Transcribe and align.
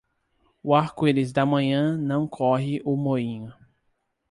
O 0.63 0.73
arco-íris 0.73 1.31
da 1.31 1.45
manhã 1.45 1.95
não 1.95 2.27
corre 2.27 2.81
o 2.83 2.97
moinho. 2.97 3.53